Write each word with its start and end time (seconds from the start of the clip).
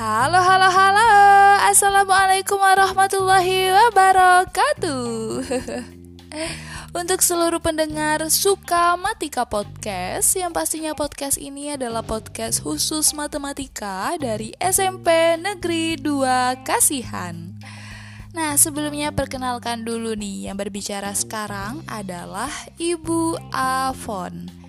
Halo, 0.00 0.40
halo, 0.40 0.64
halo. 0.72 1.12
Assalamualaikum 1.68 2.56
warahmatullahi 2.56 3.68
wabarakatuh. 3.68 5.44
Untuk 7.04 7.20
seluruh 7.20 7.60
pendengar 7.60 8.24
Suka 8.32 8.96
Matika 8.96 9.44
Podcast 9.44 10.32
Yang 10.40 10.56
pastinya 10.56 10.92
podcast 10.96 11.36
ini 11.36 11.76
adalah 11.76 12.00
podcast 12.00 12.64
khusus 12.64 13.12
matematika 13.12 14.16
Dari 14.16 14.56
SMP 14.56 15.36
Negeri 15.36 16.00
2 16.00 16.64
Kasihan 16.64 17.60
Nah 18.32 18.56
sebelumnya 18.56 19.12
perkenalkan 19.12 19.84
dulu 19.84 20.16
nih 20.16 20.48
Yang 20.48 20.56
berbicara 20.64 21.12
sekarang 21.12 21.84
adalah 21.84 22.48
Ibu 22.80 23.52
Avon 23.52 24.59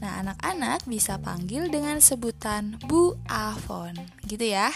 Nah, 0.00 0.24
anak-anak 0.24 0.88
bisa 0.88 1.20
panggil 1.20 1.68
dengan 1.68 2.00
sebutan 2.00 2.80
Bu 2.88 3.20
Avon, 3.28 3.92
gitu 4.24 4.48
ya. 4.48 4.72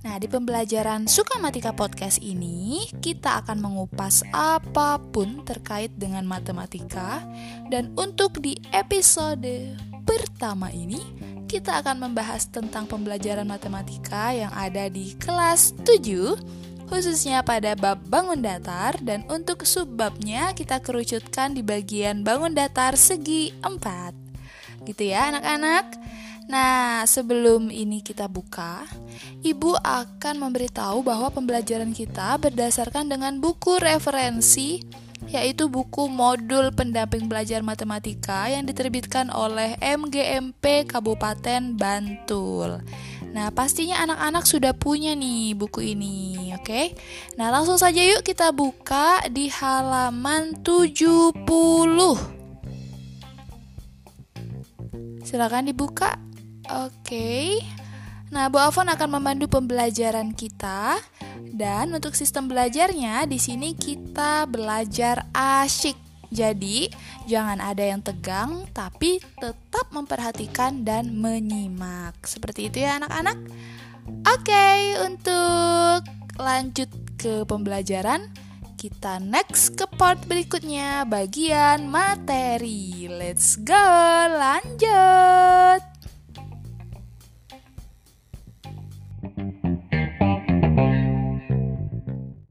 Nah, 0.00 0.16
di 0.16 0.32
pembelajaran 0.32 1.04
Sukamatika 1.04 1.76
Podcast 1.76 2.24
ini, 2.24 2.88
kita 3.04 3.44
akan 3.44 3.60
mengupas 3.60 4.24
apa 4.32 4.96
pun 4.96 5.44
terkait 5.44 5.92
dengan 6.00 6.24
matematika. 6.24 7.20
Dan 7.68 7.92
untuk 8.00 8.40
di 8.40 8.56
episode 8.72 9.76
pertama 10.08 10.72
ini, 10.72 11.04
kita 11.44 11.84
akan 11.84 12.08
membahas 12.08 12.48
tentang 12.48 12.88
pembelajaran 12.88 13.44
matematika 13.44 14.32
yang 14.32 14.48
ada 14.56 14.88
di 14.88 15.12
kelas 15.20 15.76
7, 15.84 16.88
khususnya 16.88 17.44
pada 17.44 17.76
bab 17.76 18.00
bangun 18.08 18.40
datar. 18.40 18.96
Dan 19.04 19.28
untuk 19.28 19.68
subbabnya, 19.68 20.56
kita 20.56 20.80
kerucutkan 20.80 21.52
di 21.52 21.60
bagian 21.60 22.24
bangun 22.24 22.56
datar 22.56 22.96
segi 22.96 23.52
4 23.60 24.19
gitu 24.84 25.10
ya 25.10 25.32
anak-anak. 25.34 25.96
Nah, 26.50 27.06
sebelum 27.06 27.70
ini 27.70 28.02
kita 28.02 28.26
buka, 28.26 28.82
Ibu 29.38 29.78
akan 29.78 30.34
memberitahu 30.42 31.06
bahwa 31.06 31.30
pembelajaran 31.30 31.94
kita 31.94 32.34
berdasarkan 32.42 33.06
dengan 33.06 33.38
buku 33.38 33.78
referensi 33.78 34.82
yaitu 35.30 35.70
buku 35.70 36.10
modul 36.10 36.74
pendamping 36.74 37.30
belajar 37.30 37.62
matematika 37.62 38.50
yang 38.50 38.66
diterbitkan 38.66 39.30
oleh 39.30 39.78
MGMP 39.78 40.90
Kabupaten 40.90 41.76
Bantul. 41.78 42.82
Nah, 43.30 43.54
pastinya 43.54 44.02
anak-anak 44.02 44.42
sudah 44.42 44.74
punya 44.74 45.14
nih 45.14 45.54
buku 45.54 45.94
ini, 45.94 46.50
oke? 46.56 46.66
Okay? 46.66 46.98
Nah, 47.38 47.54
langsung 47.54 47.78
saja 47.78 48.02
yuk 48.02 48.26
kita 48.26 48.50
buka 48.50 49.22
di 49.30 49.46
halaman 49.46 50.58
70. 50.66 52.39
Silakan 55.30 55.70
dibuka. 55.70 56.18
Oke. 56.66 57.62
Nah, 58.34 58.50
Bu 58.50 58.58
Afon 58.58 58.90
akan 58.90 59.14
memandu 59.14 59.46
pembelajaran 59.46 60.34
kita 60.34 60.98
dan 61.54 61.94
untuk 61.94 62.18
sistem 62.18 62.50
belajarnya 62.50 63.30
di 63.30 63.38
sini 63.38 63.78
kita 63.78 64.50
belajar 64.50 65.30
asyik. 65.30 65.94
Jadi, 66.34 66.90
jangan 67.30 67.62
ada 67.62 67.78
yang 67.78 68.02
tegang 68.02 68.66
tapi 68.74 69.22
tetap 69.38 69.94
memperhatikan 69.94 70.82
dan 70.82 71.14
menyimak. 71.14 72.18
Seperti 72.26 72.66
itu 72.66 72.82
ya 72.82 72.98
anak-anak. 72.98 73.38
Oke, 74.34 74.98
untuk 75.06 76.10
lanjut 76.42 76.90
ke 77.14 77.46
pembelajaran 77.46 78.49
kita 78.80 79.20
next 79.20 79.76
ke 79.76 79.84
part 79.84 80.16
berikutnya 80.24 81.04
bagian 81.04 81.92
materi. 81.92 83.12
Let's 83.12 83.60
go, 83.60 83.76
lanjut. 84.40 85.49